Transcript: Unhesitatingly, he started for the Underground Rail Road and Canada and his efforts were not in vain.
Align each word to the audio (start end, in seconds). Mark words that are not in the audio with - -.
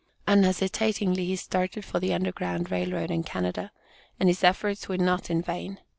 Unhesitatingly, 0.27 1.25
he 1.25 1.35
started 1.35 1.85
for 1.85 1.99
the 1.99 2.11
Underground 2.11 2.71
Rail 2.71 2.91
Road 2.93 3.11
and 3.11 3.23
Canada 3.23 3.71
and 4.19 4.29
his 4.29 4.43
efforts 4.43 4.89
were 4.89 4.97
not 4.97 5.29
in 5.29 5.43
vain. 5.43 5.77